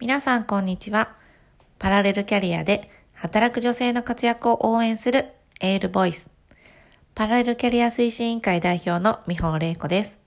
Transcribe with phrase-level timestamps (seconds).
[0.00, 1.16] 皆さんこんにちは。
[1.80, 6.30] パラレルキャリアで働く女性の活躍を応援するエールボイス。
[7.16, 10.20] パラレルキャリア推進委員会代表の美穂玲子です。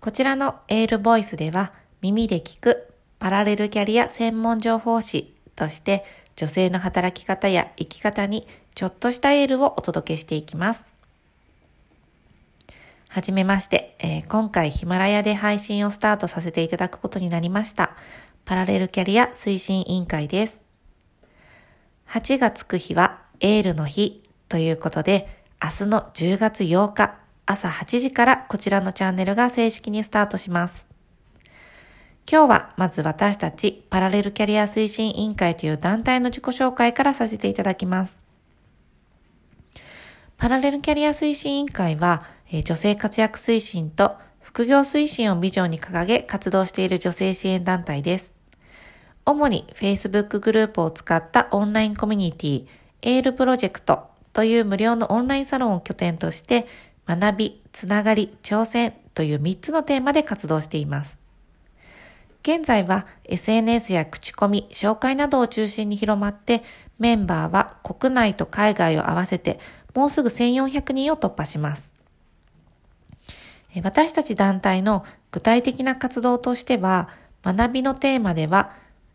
[0.00, 6.04] こちらのエールボイスでは耳で聞くパラレルキャリア専門情報誌として
[6.34, 10.82] 女性の働き方や生き方にちょっとしたエールをお届けしていきます。
[13.08, 17.94] はじめまして、えー、今回ヒマラヤで配信をスタートさせていただくことになりました。
[18.52, 20.60] パラレルキャリア推進委員会です。
[22.10, 25.26] 8がつく日はエールの日ということで、
[25.58, 27.14] 明日の10月8日
[27.46, 30.86] 朝8時からこちらのチャンネルが正式にスタートします。
[32.30, 38.20] 今日はまず私たちパラレルキャリア推進委員会という団体の自己紹介からさせていただきます。
[40.36, 48.41] パラレルキャリア推進委員会はえ女性活躍推進と副業推進をビジョンに掲げ活動している女性支援団体です。
[49.24, 52.66] 主に Facebook グループを使ったオンラインコミュニティ、
[53.02, 56.66] エールプロジェクトという無料のオンラインサロンを拠点として、
[57.06, 61.18] 学び、つながり、挑戦という3つのテーマで活動しています。
[62.42, 66.62] 現在は SNS や口コミ、紹介などを中心に広まって、
[66.98, 69.58] メンバーは国内と海外を合わせて
[69.94, 71.94] もうすぐ1400人を突破します。
[73.82, 77.08] 私たち団体の具体的な活動としては、
[77.42, 78.72] 学びのテーマでは、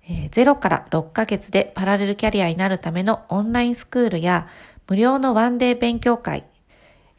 [0.09, 4.47] え0から6ヶ月でパラレルキャリアになるためのオンラインスクールや、
[4.88, 6.45] 無料のワンデー勉強会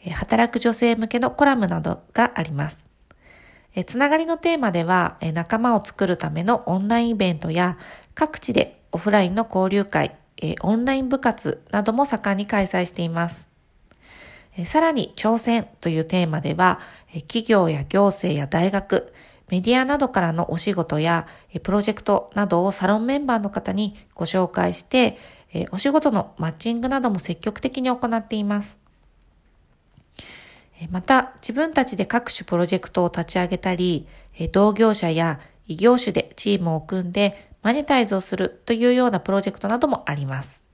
[0.05, 2.87] え、働く女性向けのコラムなどがあります。
[3.75, 7.77] えつながりのテーマではえ、仲間を作るためのオンラインイベントや、
[8.15, 13.49] 各地でオフラインの交流会え、オンライン部活なども盛んに開催しています。
[14.65, 16.81] さらに挑戦というテーマでは、
[17.29, 19.13] 企業や行政や大学、
[19.49, 21.27] メディアなどからのお仕事や
[21.63, 25.19] プロジェクトなどをサロンメンバーの方にご紹介して、
[25.71, 28.79] お仕事のマッチングなども積極的に行っています。
[30.91, 34.07] また、自分たちで各種プロジェクトを立ち上げたり、
[34.53, 40.67] 同業者や異業種でチームを組んでマネタイズをするというようなプロジェクトなどもあります。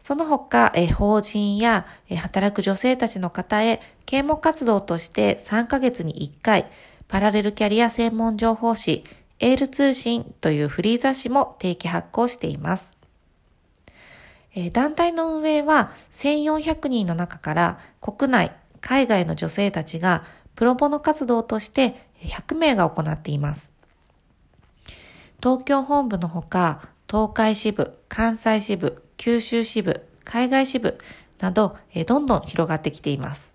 [0.00, 1.86] その他、法人や、
[2.16, 6.68] 働く女性たちの方へ啓蒙活動として3ヶ月に1回、
[7.08, 9.04] パラレルキャリア専門情報誌、
[9.38, 12.96] エール通信というフリー雑誌も定期発行しています。
[14.72, 20.24] 団体の運営は1400人の中から国内、海外の女性たちが
[20.54, 23.70] プロボノ活動として100名が行っています。
[25.42, 30.98] 東京本部のほか、東海支部、関西支部、九州支部、海外支部
[31.40, 31.76] など、
[32.06, 33.52] どんどん広がってきています。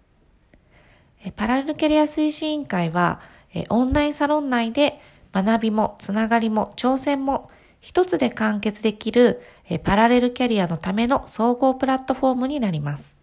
[1.35, 3.21] パラレルキャリア推進委員会は、
[3.53, 4.99] えオンラインサロン内で
[5.33, 7.49] 学びもつながりも挑戦も
[7.79, 9.41] 一つで完結できる
[9.83, 13.15] パラレルキャリアのための総合プラットフォームになります。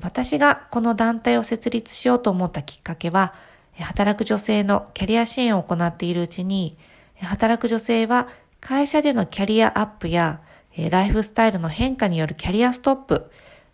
[0.00, 3.34] 私がこの団体を設立しようと思ったきっかけは、
[3.78, 6.78] 働く女性のキャリア支援を行っているうちに、
[7.20, 8.28] 働く女性は
[8.60, 10.40] 会社でのキャリアアップや
[10.90, 13.30] ライフスタイルの変化によるキャリアストップ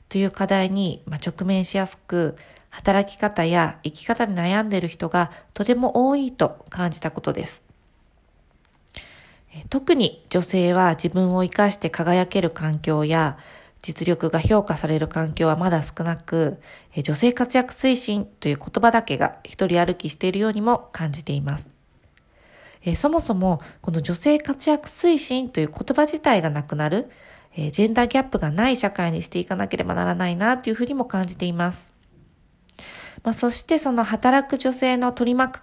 [0.09, 2.37] という課題に直面しやすく、
[2.71, 7.63] 働き方や生き方に悩んでいる人がとても多いと感じたことです。
[9.71, 13.39] 特に女性は自分を活かして輝ける環境や
[13.81, 16.61] 実力が評価される環境はまだ少なく、
[16.97, 21.69] 女性活躍推進という言葉だけが一人歩きしているようにも感じています。
[22.97, 27.11] そもそもこの女性活躍推進という言葉自体がなくなる、
[27.57, 31.98] ジェンダーギャップがない社会にしていかなければならないなというふうにも感じています。
[33.23, 35.63] まあ、そしてその働く女性の取り巻く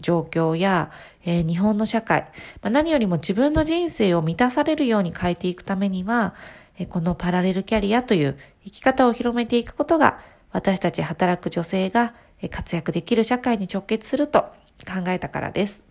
[0.00, 0.90] 状況や、
[1.24, 2.22] えー、日本の社会、
[2.62, 6.34] まあ、何よりも自分の人生を満たされるように変えていくためには、
[6.78, 10.18] えー、このパラレルキャリアという生き方を広めていくことが
[10.52, 12.14] 私たち働く女性が
[12.50, 14.42] 活躍できる社会に直結すると
[14.86, 15.82] 考えたからです。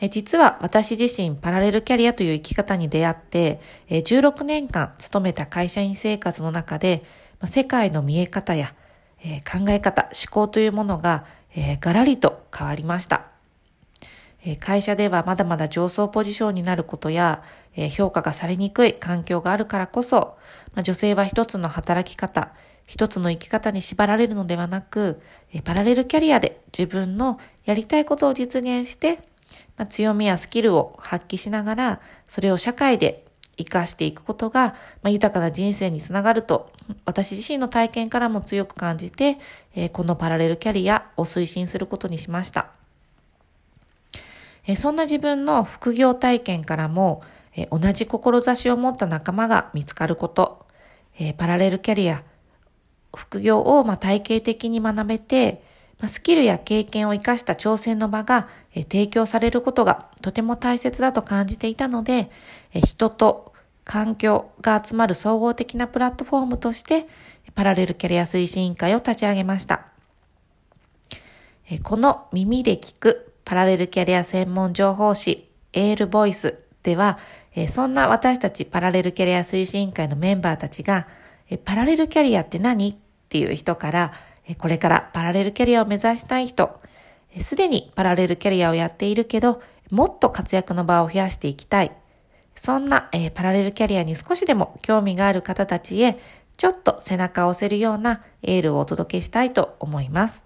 [0.00, 7.04] え実は私自身パラレルキャリアという生き方に出会って、え16年間勤めた会社員生活の中で、
[7.44, 8.74] 世界の見え方や、
[9.22, 11.24] え考え方、思考というものが、
[11.54, 13.26] えガラリと変わりました。
[14.44, 17.42] え会社ではまだまだ上層ポジションになることや、
[17.76, 20.36] え評価がされにくい環境があるからこそ、
[20.74, 22.52] ま女性は一つの働き方、
[22.86, 25.20] 一つの生き方に縛られるのではなく、
[25.52, 29.20] えパラレルキャリアで自分のやりたいことを実現して、
[29.76, 33.24] まあ、強みやスキルを発揮しながら、それを社会で
[33.64, 36.70] 活かしていくことが、まあ、豊かな人生につながると、
[37.04, 39.38] 私自身の体験からも強く感じて、
[39.74, 42.70] えー、このパラレルキャリアを推進することにしました。
[44.66, 47.22] えそんな自分の副業体験からも、
[47.56, 50.66] え同じ志を持った仲間が見つかること、
[51.18, 52.22] えパラレルキャリア、
[53.16, 55.64] 副業をま体系的に学べて、
[55.98, 62.30] まスキルや経験を活かした挑戦の場が、え提供されることがとても大切だと感じていたので、
[62.72, 63.49] え人と
[63.90, 67.08] 環境が集まる総合的なプラットフォームとして、
[67.56, 69.86] パラレルキャリア推進委員会を立ち上げました。
[71.82, 77.18] この耳で聞くパラレルキャリア専門情報誌エールボイスでは、
[77.68, 81.08] そんな私たちパラレルキャリア推進委員会のメンバーたちが、
[81.64, 82.94] パラレルキャリアって何っ
[83.28, 84.12] ていう人から、
[84.58, 86.80] これからパラレルキャリアを目指したい人、
[87.40, 89.60] すでにパラレルキャリアをやっているけど、
[89.90, 91.90] もっと活躍の場を増やしていきたい。
[92.60, 96.18] そんな、えー、パラレルキャリアに少しでも興味がある方たちへ、
[96.58, 100.44] ちょっと背中を押せるようなエールをお届けしたいと思います。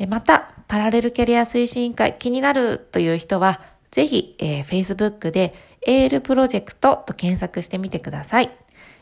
[0.00, 3.60] えまた、パラレルキャリア推進委員会気になるという人は、
[3.92, 5.54] ぜひ、えー、Facebook で
[5.86, 8.50] エールプロジェクトと検索してみてください。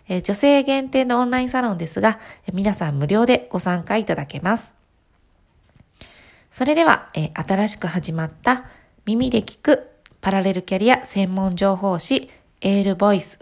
[0.07, 4.75] えー、女性限定のオンラインサロンですが、え皆さん無料でご参加いただけます。
[6.51, 8.67] それでは、えー、新しく始まった
[9.07, 9.94] 耳で聞く
[10.25, 12.31] パラレルキャリア専門情報誌
[12.63, 13.39] エールボイス。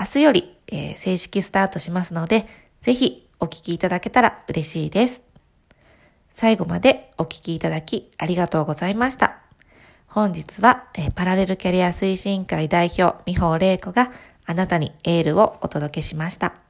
[0.00, 2.46] 明日より、えー、正式スタートしますので、
[2.80, 5.20] ぜひお聞きいただけたら嬉しいです。
[6.30, 9.40] 最後までお聞きいただきありがとうございました。
[10.06, 14.10] 本日は、えー、パラレルキャリア推進会代表、美穂玲子が
[14.46, 16.65] あなたにエールをお届けしました。